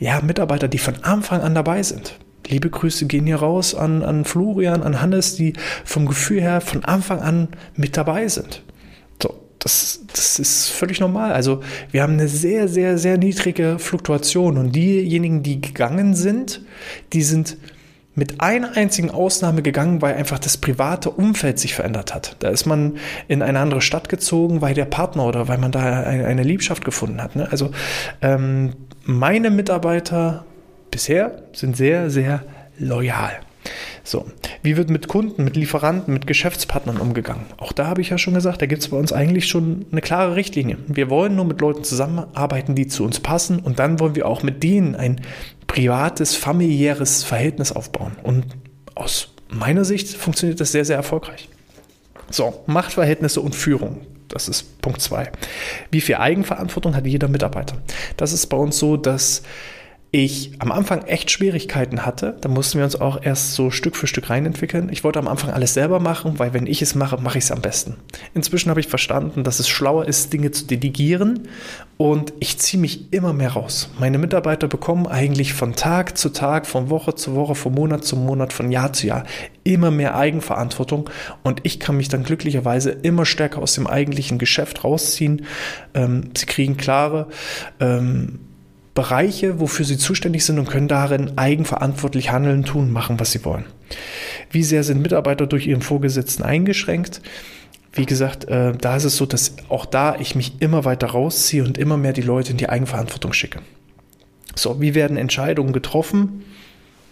[0.00, 2.18] ja, Mitarbeiter, die von Anfang an dabei sind?
[2.48, 5.52] Liebe Grüße gehen hier raus an, an Florian, an Hannes, die
[5.84, 8.62] vom Gefühl her von Anfang an mit dabei sind.
[9.66, 11.32] Das, das ist völlig normal.
[11.32, 16.62] Also wir haben eine sehr, sehr, sehr niedrige Fluktuation und diejenigen, die gegangen sind,
[17.12, 17.56] die sind
[18.14, 22.36] mit einer einzigen Ausnahme gegangen, weil einfach das private Umfeld sich verändert hat.
[22.38, 25.80] Da ist man in eine andere Stadt gezogen, weil der Partner oder weil man da
[26.04, 27.34] eine, eine Liebschaft gefunden hat.
[27.34, 27.48] Ne?
[27.50, 27.72] Also
[28.22, 30.44] ähm, meine Mitarbeiter
[30.92, 32.44] bisher sind sehr, sehr
[32.78, 33.40] loyal.
[34.04, 34.26] So,
[34.62, 37.46] wie wird mit Kunden, mit Lieferanten, mit Geschäftspartnern umgegangen?
[37.56, 40.00] Auch da habe ich ja schon gesagt, da gibt es bei uns eigentlich schon eine
[40.00, 40.78] klare Richtlinie.
[40.86, 44.42] Wir wollen nur mit Leuten zusammenarbeiten, die zu uns passen und dann wollen wir auch
[44.42, 45.20] mit denen ein
[45.66, 48.12] privates, familiäres Verhältnis aufbauen.
[48.22, 48.46] Und
[48.94, 51.48] aus meiner Sicht funktioniert das sehr, sehr erfolgreich.
[52.30, 54.00] So, Machtverhältnisse und Führung.
[54.28, 55.30] Das ist Punkt zwei.
[55.90, 57.76] Wie viel Eigenverantwortung hat jeder Mitarbeiter?
[58.16, 59.42] Das ist bei uns so, dass
[60.12, 62.36] ich am Anfang echt Schwierigkeiten hatte.
[62.40, 64.88] Da mussten wir uns auch erst so Stück für Stück reinentwickeln.
[64.90, 67.50] Ich wollte am Anfang alles selber machen, weil wenn ich es mache, mache ich es
[67.50, 67.96] am besten.
[68.32, 71.48] Inzwischen habe ich verstanden, dass es schlauer ist, Dinge zu delegieren
[71.96, 73.90] und ich ziehe mich immer mehr raus.
[73.98, 78.16] Meine Mitarbeiter bekommen eigentlich von Tag zu Tag, von Woche zu Woche, von Monat zu
[78.16, 79.24] Monat, von Jahr zu Jahr
[79.64, 81.10] immer mehr Eigenverantwortung
[81.42, 85.44] und ich kann mich dann glücklicherweise immer stärker aus dem eigentlichen Geschäft rausziehen.
[85.94, 87.26] Ähm, sie kriegen klare
[87.80, 88.38] ähm,
[88.96, 93.66] Bereiche, wofür sie zuständig sind und können darin eigenverantwortlich handeln, tun, machen, was sie wollen.
[94.50, 97.20] Wie sehr sind Mitarbeiter durch ihren Vorgesetzten eingeschränkt?
[97.92, 101.62] Wie gesagt, äh, da ist es so, dass auch da ich mich immer weiter rausziehe
[101.62, 103.60] und immer mehr die Leute in die Eigenverantwortung schicke.
[104.56, 106.44] So, wie werden Entscheidungen getroffen?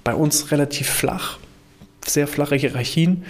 [0.03, 1.39] Bei uns relativ flach
[2.07, 3.25] sehr flache Hierarchien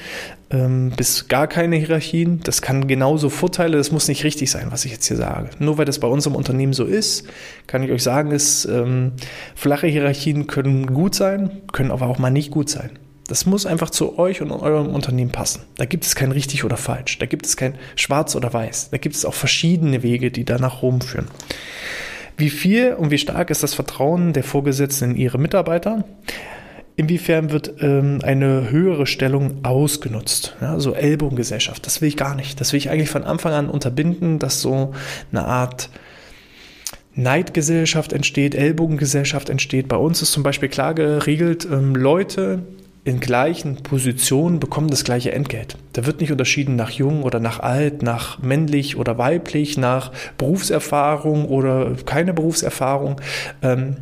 [0.55, 2.41] ähm, bis gar keine Hierarchien.
[2.45, 5.51] Das kann genauso Vorteile, das muss nicht richtig sein, was ich jetzt hier sage.
[5.59, 7.27] Nur weil das bei uns im Unternehmen so ist,
[7.67, 9.13] kann ich euch sagen, ist, ähm,
[9.55, 12.91] flache Hierarchien können gut sein, können aber auch mal nicht gut sein.
[13.27, 15.63] Das muss einfach zu euch und eurem Unternehmen passen.
[15.77, 17.19] Da gibt es kein richtig oder falsch.
[17.19, 18.91] Da gibt es kein schwarz oder weiß.
[18.91, 21.29] Da gibt es auch verschiedene Wege, die da nach Rom führen.
[22.37, 26.05] Wie viel und wie stark ist das Vertrauen der Vorgesetzten in ihre Mitarbeiter?
[26.97, 30.57] Inwiefern wird ähm, eine höhere Stellung ausgenutzt?
[30.61, 32.61] Ja, so Ellbogengesellschaft, das will ich gar nicht.
[32.61, 34.93] Das will ich eigentlich von Anfang an unterbinden, dass so
[35.33, 35.91] eine Art
[37.17, 39.89] Neidgesellschaft entsteht, Ellbogengesellschaft entsteht.
[39.89, 42.63] Bei uns ist zum Beispiel klar geregelt, ähm, Leute
[43.05, 45.77] in gleichen Positionen bekommen das gleiche Entgelt.
[45.93, 51.47] Da wird nicht unterschieden nach jung oder nach alt, nach männlich oder weiblich, nach Berufserfahrung
[51.47, 53.21] oder keine Berufserfahrung.
[53.63, 53.97] Ähm,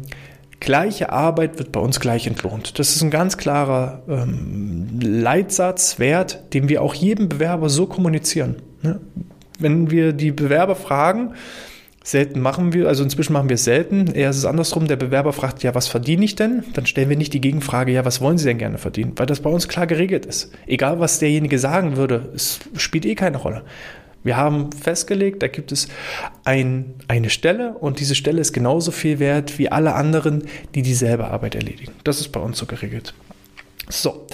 [0.63, 2.79] gleiche Arbeit wird bei uns gleich entlohnt.
[2.79, 8.57] Das ist ein ganz klarer ähm, Leitsatz, Wert, den wir auch jedem Bewerber so kommunizieren.
[8.81, 9.01] Ne?
[9.59, 11.35] Wenn wir die Bewerber fragen,
[12.05, 15.33] selten machen wir, also inzwischen machen wir es selten, eher ist es andersrum, der Bewerber
[15.33, 16.63] fragt, ja, was verdiene ich denn?
[16.75, 19.13] Dann stellen wir nicht die Gegenfrage, ja, was wollen Sie denn gerne verdienen?
[19.17, 20.53] Weil das bei uns klar geregelt ist.
[20.67, 23.63] Egal, was derjenige sagen würde, es spielt eh keine Rolle.
[24.25, 25.89] Wir haben festgelegt, da gibt es
[26.45, 31.29] ein, eine Stelle und diese Stelle ist genauso viel wert wie alle anderen, die dieselbe
[31.29, 31.93] Arbeit erledigen.
[32.05, 33.15] Das ist bei uns so geregelt.
[33.89, 34.27] So,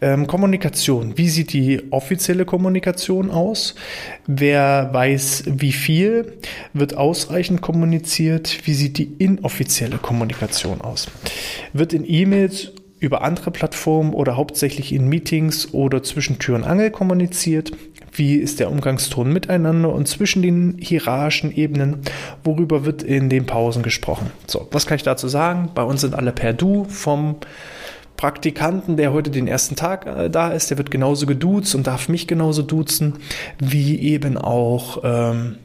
[0.00, 1.18] ähm, Kommunikation.
[1.18, 3.74] Wie sieht die offizielle Kommunikation aus?
[4.26, 6.38] Wer weiß wie viel?
[6.72, 8.60] Wird ausreichend kommuniziert?
[8.64, 11.08] Wie sieht die inoffizielle Kommunikation aus?
[11.72, 16.90] Wird in E-Mails über andere Plattformen oder hauptsächlich in Meetings oder zwischen Tür und Angel
[16.90, 17.72] kommuniziert?
[18.12, 22.02] Wie ist der Umgangston miteinander und zwischen den hierarchischen Ebenen?
[22.44, 24.30] Worüber wird in den Pausen gesprochen?
[24.46, 25.70] So, was kann ich dazu sagen?
[25.74, 27.36] Bei uns sind alle per Du vom
[28.16, 32.08] Praktikanten, der heute den ersten Tag äh, da ist, der wird genauso geduzt und darf
[32.08, 33.14] mich genauso duzen,
[33.58, 35.56] wie eben auch ähm,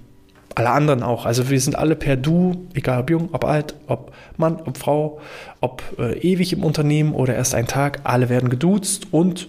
[0.57, 1.27] alle anderen auch.
[1.27, 5.19] Also wir sind alle per Du, egal ob jung, ob alt, ob Mann, ob Frau,
[5.61, 9.47] ob äh, ewig im Unternehmen oder erst ein Tag, alle werden geduzt und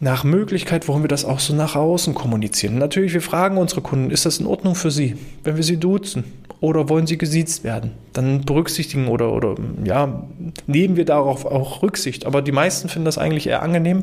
[0.00, 2.76] nach Möglichkeit wollen wir das auch so nach außen kommunizieren.
[2.76, 6.24] Natürlich, wir fragen unsere Kunden, ist das in Ordnung für sie, wenn wir sie duzen?
[6.60, 7.92] Oder wollen sie gesiezt werden?
[8.12, 10.24] Dann berücksichtigen oder, oder ja,
[10.66, 12.26] nehmen wir darauf auch Rücksicht.
[12.26, 14.02] Aber die meisten finden das eigentlich eher angenehm,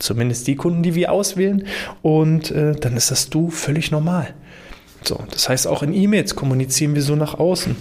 [0.00, 1.64] zumindest die Kunden, die wir auswählen.
[2.02, 4.34] Und äh, dann ist das Du völlig normal.
[5.04, 7.76] So, das heißt, auch in E-Mails kommunizieren wir so nach außen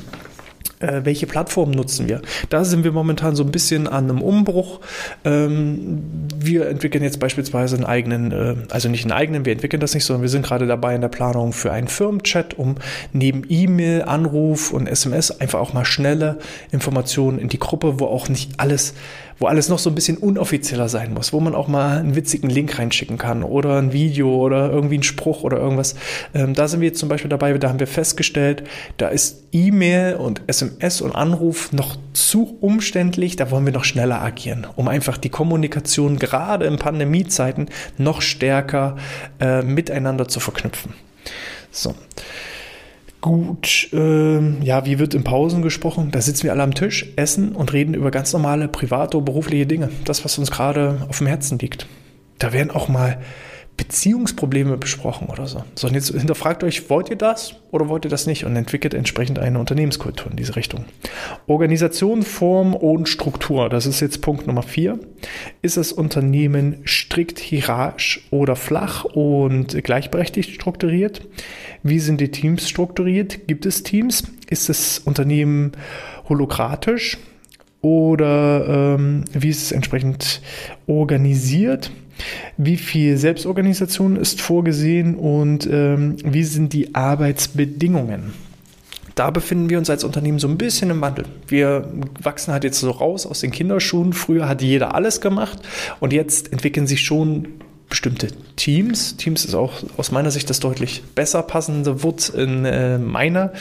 [0.82, 2.22] äh, welche Plattform nutzen wir?
[2.50, 4.80] Da sind wir momentan so ein bisschen an einem Umbruch.
[5.24, 6.04] Ähm,
[6.36, 10.06] wir entwickeln jetzt beispielsweise einen eigenen, äh, also nicht einen eigenen, wir entwickeln das nicht,
[10.06, 12.76] sondern wir sind gerade dabei in der Planung für einen Firmenchat, um
[13.14, 16.40] neben E-Mail, Anruf und SMS einfach auch mal schnelle
[16.72, 18.94] Informationen in die Gruppe, wo auch nicht alles
[19.42, 22.50] wo alles noch so ein bisschen unoffizieller sein muss, wo man auch mal einen witzigen
[22.50, 25.96] Link reinschicken kann oder ein Video oder irgendwie einen Spruch oder irgendwas.
[26.36, 28.64] Ähm, da sind wir jetzt zum Beispiel dabei, da haben wir festgestellt,
[28.98, 34.22] da ist E-Mail und SMS und Anruf noch zu umständlich, da wollen wir noch schneller
[34.22, 38.98] agieren, um einfach die Kommunikation gerade in Pandemiezeiten noch stärker
[39.40, 40.94] äh, miteinander zu verknüpfen.
[41.72, 41.96] So.
[43.22, 46.10] Gut, ähm, ja, wie wird in Pausen gesprochen?
[46.12, 49.90] Da sitzen wir alle am Tisch, essen und reden über ganz normale private berufliche Dinge.
[50.06, 51.86] Das, was uns gerade auf dem Herzen liegt.
[52.40, 53.20] Da werden auch mal
[53.78, 55.64] Beziehungsprobleme besprochen oder so.
[55.76, 58.46] So, und jetzt hinterfragt euch, wollt ihr das oder wollt ihr das nicht?
[58.46, 60.86] Und entwickelt entsprechend eine Unternehmenskultur in diese Richtung.
[61.48, 65.00] Organisation, Form und Struktur, das ist jetzt Punkt Nummer vier.
[65.62, 71.28] Ist das Unternehmen strikt hierarchisch oder flach und gleichberechtigt strukturiert?
[71.82, 73.48] Wie sind die Teams strukturiert?
[73.48, 74.24] Gibt es Teams?
[74.50, 75.72] Ist das Unternehmen
[76.30, 77.18] holokratisch?
[77.82, 80.42] Oder ähm, wie ist es entsprechend
[80.86, 81.90] organisiert?
[82.58, 88.34] Wie viel Selbstorganisation ist vorgesehen und ähm, wie sind die Arbeitsbedingungen?
[89.16, 91.26] Da befinden wir uns als Unternehmen so ein bisschen im Wandel.
[91.48, 94.14] Wir wachsen halt jetzt so raus aus den Kinderschuhen.
[94.14, 95.60] Früher hat jeder alles gemacht
[96.00, 97.48] und jetzt entwickeln sich schon
[97.90, 99.18] bestimmte Teams.
[99.18, 103.52] Teams ist auch aus meiner Sicht das deutlich besser passende Wort in äh, meiner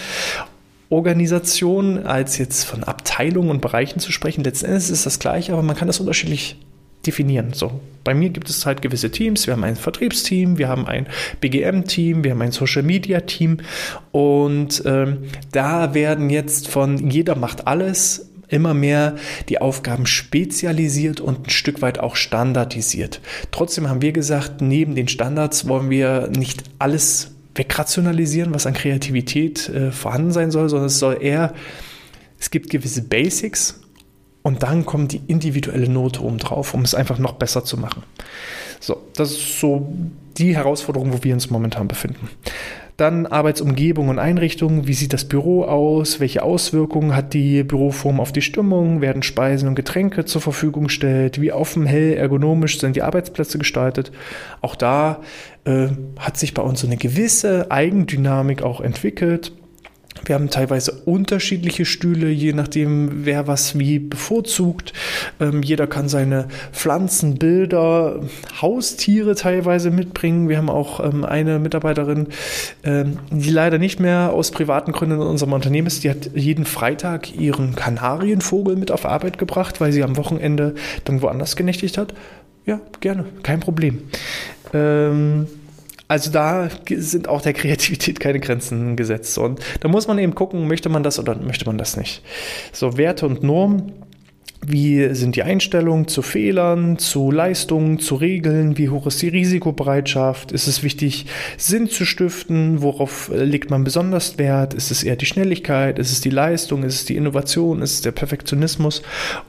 [0.88, 4.44] Organisation, als jetzt von Abteilungen und Bereichen zu sprechen.
[4.44, 6.56] Letzten Endes ist das gleiche, aber man kann das unterschiedlich
[7.06, 7.52] definieren.
[7.52, 9.46] So, bei mir gibt es halt gewisse Teams.
[9.46, 11.06] Wir haben ein Vertriebsteam, wir haben ein
[11.40, 13.58] BGM-Team, wir haben ein Social-Media-Team
[14.12, 15.18] und ähm,
[15.52, 19.16] da werden jetzt von jeder macht alles immer mehr
[19.48, 23.20] die Aufgaben spezialisiert und ein Stück weit auch standardisiert.
[23.50, 29.68] Trotzdem haben wir gesagt, neben den Standards wollen wir nicht alles wegrationalisieren, was an Kreativität
[29.68, 31.54] äh, vorhanden sein soll, sondern es soll eher,
[32.38, 33.79] es gibt gewisse Basics
[34.42, 38.02] und dann kommt die individuelle Note oben drauf, um es einfach noch besser zu machen.
[38.80, 39.92] So, das ist so
[40.38, 42.28] die Herausforderung, wo wir uns momentan befinden.
[42.96, 44.86] Dann Arbeitsumgebung und Einrichtung.
[44.86, 46.20] Wie sieht das Büro aus?
[46.20, 49.00] Welche Auswirkungen hat die Büroform auf die Stimmung?
[49.00, 51.40] Werden Speisen und Getränke zur Verfügung gestellt?
[51.40, 54.12] Wie offen, hell, ergonomisch sind die Arbeitsplätze gestaltet?
[54.60, 55.20] Auch da
[55.64, 59.52] äh, hat sich bei uns so eine gewisse Eigendynamik auch entwickelt.
[60.24, 64.92] Wir haben teilweise unterschiedliche Stühle, je nachdem, wer was wie bevorzugt.
[65.40, 68.20] Ähm, jeder kann seine Pflanzen, Bilder,
[68.60, 70.48] Haustiere teilweise mitbringen.
[70.48, 72.28] Wir haben auch ähm, eine Mitarbeiterin,
[72.84, 76.04] ähm, die leider nicht mehr aus privaten Gründen in unserem Unternehmen ist.
[76.04, 81.22] Die hat jeden Freitag ihren Kanarienvogel mit auf Arbeit gebracht, weil sie am Wochenende dann
[81.22, 82.14] woanders genächtigt hat.
[82.66, 84.02] Ja, gerne, kein Problem.
[84.72, 85.46] Ähm,
[86.10, 89.38] also da sind auch der Kreativität keine Grenzen gesetzt.
[89.38, 92.24] Und da muss man eben gucken, möchte man das oder möchte man das nicht.
[92.72, 93.92] So, Werte und Normen.
[94.66, 98.76] Wie sind die Einstellungen zu Fehlern, zu Leistungen, zu Regeln?
[98.76, 100.50] Wie hoch ist die Risikobereitschaft?
[100.50, 102.82] Ist es wichtig, Sinn zu stiften?
[102.82, 104.74] Worauf legt man besonders Wert?
[104.74, 106.00] Ist es eher die Schnelligkeit?
[106.00, 106.82] Ist es die Leistung?
[106.82, 107.82] Ist es die Innovation?
[107.82, 109.02] Ist es der Perfektionismus?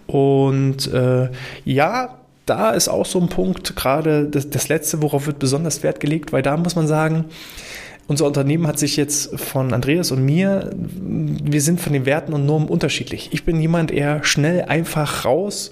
[0.06, 1.30] Und äh,
[1.66, 2.21] ja,
[2.52, 6.34] da ist auch so ein Punkt, gerade das, das letzte, worauf wird besonders Wert gelegt,
[6.34, 7.26] weil da muss man sagen,
[8.08, 12.46] unser Unternehmen hat sich jetzt von Andreas und mir, wir sind von den Werten und
[12.46, 13.30] Normen unterschiedlich.
[13.32, 15.72] Ich bin jemand eher schnell einfach raus,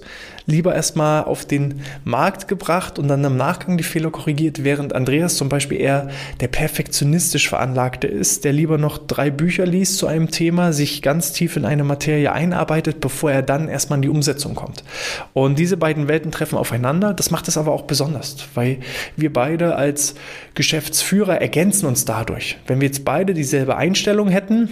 [0.50, 5.36] lieber erstmal auf den Markt gebracht und dann im Nachgang die Fehler korrigiert, während Andreas
[5.36, 6.08] zum Beispiel eher
[6.40, 11.32] der perfektionistisch veranlagte ist, der lieber noch drei Bücher liest zu einem Thema, sich ganz
[11.32, 14.84] tief in eine Materie einarbeitet, bevor er dann erstmal in die Umsetzung kommt.
[15.32, 17.14] Und diese beiden Welten treffen aufeinander.
[17.14, 18.78] Das macht es aber auch besonders, weil
[19.16, 20.14] wir beide als
[20.54, 22.58] Geschäftsführer ergänzen uns dadurch.
[22.66, 24.68] Wenn wir jetzt beide dieselbe Einstellung hätten,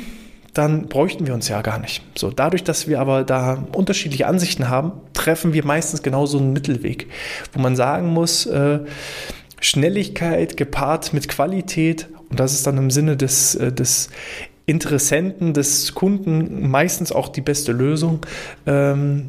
[0.59, 2.03] dann bräuchten wir uns ja gar nicht.
[2.17, 6.53] So, dadurch, dass wir aber da unterschiedliche Ansichten haben, treffen wir meistens genau so einen
[6.53, 7.07] Mittelweg,
[7.53, 8.81] wo man sagen muss, äh,
[9.61, 14.11] Schnelligkeit gepaart mit Qualität, und das ist dann im Sinne des, äh, des
[14.67, 18.27] Interessenten, des Kunden meistens auch die beste Lösung.
[18.67, 19.29] Ähm,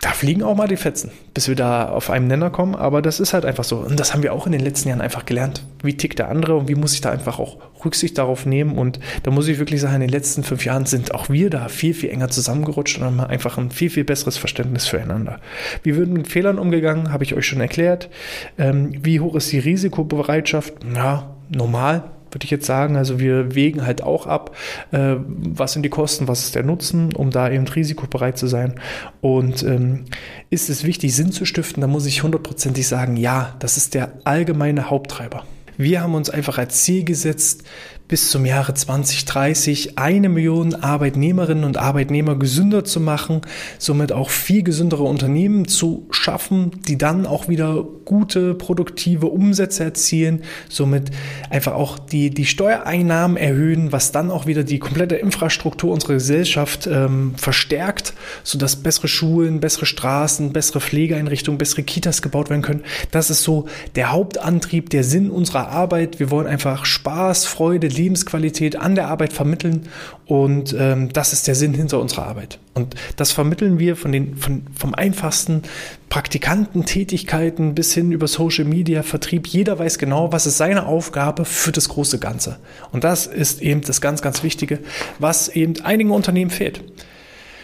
[0.00, 2.74] da fliegen auch mal die Fetzen, bis wir da auf einen Nenner kommen.
[2.74, 3.78] Aber das ist halt einfach so.
[3.78, 5.62] Und das haben wir auch in den letzten Jahren einfach gelernt.
[5.82, 8.76] Wie tickt der andere und wie muss ich da einfach auch Rücksicht darauf nehmen?
[8.76, 11.68] Und da muss ich wirklich sagen, in den letzten fünf Jahren sind auch wir da
[11.68, 15.40] viel, viel enger zusammengerutscht und haben einfach ein viel, viel besseres Verständnis füreinander.
[15.82, 18.10] Wie würden mit Fehlern umgegangen, habe ich euch schon erklärt.
[18.58, 20.74] Ähm, wie hoch ist die Risikobereitschaft?
[20.94, 22.04] Ja, normal
[22.36, 22.96] würde ich jetzt sagen.
[22.96, 24.54] Also wir wägen halt auch ab,
[24.92, 28.74] äh, was sind die Kosten, was ist der Nutzen, um da eben risikobereit zu sein.
[29.22, 30.04] Und ähm,
[30.50, 34.12] ist es wichtig, Sinn zu stiften, da muss ich hundertprozentig sagen, ja, das ist der
[34.24, 35.44] allgemeine Haupttreiber.
[35.78, 37.64] Wir haben uns einfach als Ziel gesetzt,
[38.08, 43.40] bis zum Jahre 2030 eine Million Arbeitnehmerinnen und Arbeitnehmer gesünder zu machen,
[43.78, 50.42] somit auch viel gesündere Unternehmen zu schaffen, die dann auch wieder gute, produktive Umsätze erzielen,
[50.68, 51.10] somit
[51.50, 56.86] einfach auch die, die Steuereinnahmen erhöhen, was dann auch wieder die komplette Infrastruktur unserer Gesellschaft
[56.86, 58.14] ähm, verstärkt,
[58.44, 62.84] sodass bessere Schulen, bessere Straßen, bessere Pflegeeinrichtungen, bessere Kitas gebaut werden können.
[63.10, 63.66] Das ist so
[63.96, 66.20] der Hauptantrieb, der Sinn unserer Arbeit.
[66.20, 69.88] Wir wollen einfach Spaß, Freude, Lebensqualität an der Arbeit vermitteln
[70.26, 72.58] und ähm, das ist der Sinn hinter unserer Arbeit.
[72.74, 75.62] Und das vermitteln wir von den, von, vom einfachsten
[76.08, 79.46] Praktikantentätigkeiten bis hin über Social Media, Vertrieb.
[79.46, 82.58] Jeder weiß genau, was ist seine Aufgabe für das große Ganze.
[82.92, 84.78] Und das ist eben das ganz, ganz Wichtige,
[85.18, 86.82] was eben einigen Unternehmen fehlt.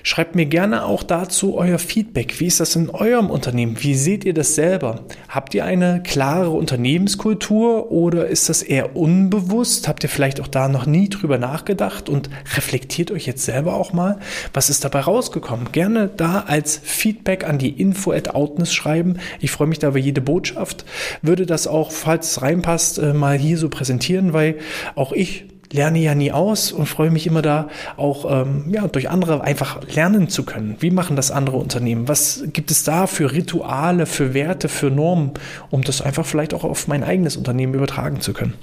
[0.05, 2.41] Schreibt mir gerne auch dazu euer Feedback.
[2.41, 3.77] Wie ist das in eurem Unternehmen?
[3.81, 5.01] Wie seht ihr das selber?
[5.29, 9.87] Habt ihr eine klare Unternehmenskultur oder ist das eher unbewusst?
[9.87, 13.93] Habt ihr vielleicht auch da noch nie drüber nachgedacht und reflektiert euch jetzt selber auch
[13.93, 14.19] mal?
[14.53, 15.71] Was ist dabei rausgekommen?
[15.71, 19.19] Gerne da als Feedback an die info at Outness schreiben.
[19.41, 20.85] Ich freue mich da über jede Botschaft.
[21.23, 24.57] Würde das auch, falls es reinpasst, äh, mal hier so präsentieren, weil
[24.97, 29.11] auch ich lerne ja nie aus und freue mich immer da auch ähm, ja, durch
[29.11, 30.77] andere einfach lernen zu können.
[30.81, 32.09] Wie machen das andere Unternehmen?
[32.09, 35.33] Was gibt es da für Rituale, für Werte, für Normen,
[35.71, 38.55] um das einfach vielleicht auch auf mein eigenes Unternehmen übertragen zu können?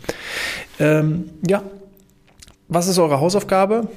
[0.80, 1.64] Ähm, ja,
[2.68, 3.88] was ist eure Hausaufgabe?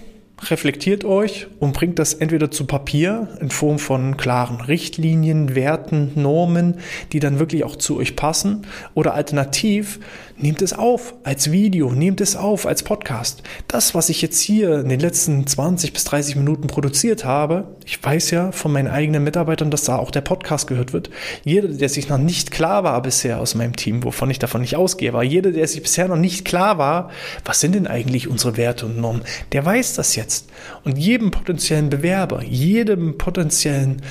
[0.51, 6.79] reflektiert euch und bringt das entweder zu Papier in Form von klaren Richtlinien, Werten, Normen,
[7.13, 10.01] die dann wirklich auch zu euch passen, oder alternativ
[10.43, 13.43] nehmt es auf als Video, nehmt es auf als Podcast.
[13.69, 18.03] Das, was ich jetzt hier in den letzten 20 bis 30 Minuten produziert habe, ich
[18.03, 21.11] weiß ja von meinen eigenen Mitarbeitern, dass da auch der Podcast gehört wird.
[21.45, 24.77] Jeder, der sich noch nicht klar war bisher aus meinem Team, wovon ich davon nicht
[24.77, 27.11] ausgehe, aber jeder, der sich bisher noch nicht klar war,
[27.45, 30.51] was sind denn eigentlich unsere Werte und Normen, der weiß das jetzt.
[30.85, 34.03] Und jedem potenziellen Bewerber, jedem potenziellen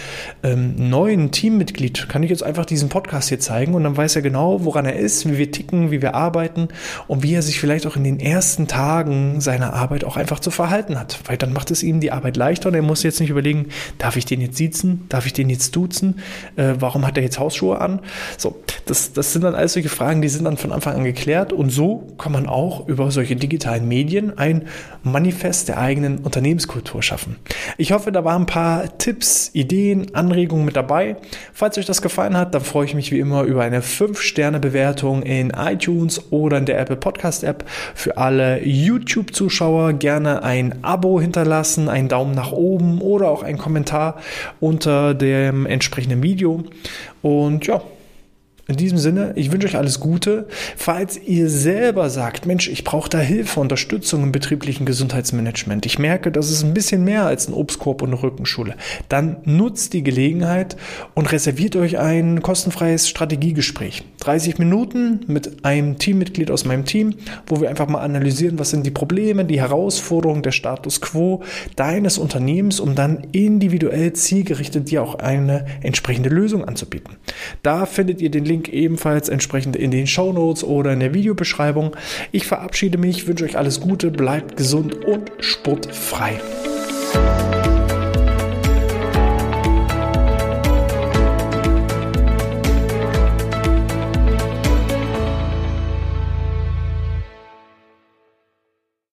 [0.43, 4.21] ähm, neuen Teammitglied kann ich jetzt einfach diesen Podcast hier zeigen und dann weiß er
[4.21, 6.67] genau, woran er ist, wie wir ticken, wie wir arbeiten
[7.07, 10.51] und wie er sich vielleicht auch in den ersten Tagen seiner Arbeit auch einfach zu
[10.51, 11.19] verhalten hat.
[11.25, 14.15] Weil dann macht es ihm die Arbeit leichter und er muss jetzt nicht überlegen, darf
[14.15, 16.19] ich den jetzt siezen, darf ich den jetzt duzen,
[16.55, 17.99] äh, warum hat er jetzt Hausschuhe an?
[18.37, 21.53] So, das, das sind dann alles solche Fragen, die sind dann von Anfang an geklärt
[21.53, 24.67] und so kann man auch über solche digitalen Medien ein
[25.03, 27.37] Manifest der eigenen Unternehmenskultur schaffen.
[27.77, 31.17] Ich hoffe, da waren ein paar Tipps, Ideen, Anregungen mit dabei.
[31.53, 35.51] Falls euch das gefallen hat, dann freue ich mich wie immer über eine 5-Sterne-Bewertung in
[35.51, 37.63] iTunes iTunes oder in der Apple Podcast App.
[37.95, 44.17] Für alle YouTube-Zuschauer gerne ein Abo hinterlassen, einen Daumen nach oben oder auch einen Kommentar
[44.59, 46.63] unter dem entsprechenden Video.
[47.21, 47.81] Und ja,
[48.71, 50.47] in diesem Sinne, ich wünsche euch alles Gute.
[50.75, 56.31] Falls ihr selber sagt, Mensch, ich brauche da Hilfe, Unterstützung im betrieblichen Gesundheitsmanagement, ich merke,
[56.31, 58.75] das ist ein bisschen mehr als ein Obstkorb und eine Rückenschule,
[59.09, 60.77] dann nutzt die Gelegenheit
[61.13, 64.03] und reserviert euch ein kostenfreies Strategiegespräch.
[64.21, 67.15] 30 Minuten mit einem Teammitglied aus meinem Team,
[67.47, 71.43] wo wir einfach mal analysieren, was sind die Probleme, die Herausforderungen, der Status quo
[71.75, 77.17] deines Unternehmens, um dann individuell zielgerichtet dir auch eine entsprechende Lösung anzubieten.
[77.63, 81.13] Da findet ihr den Link Link ebenfalls entsprechend in den Show Notes oder in der
[81.13, 81.95] Videobeschreibung.
[82.31, 86.39] Ich verabschiede mich, wünsche euch alles Gute, bleibt gesund und sportfrei.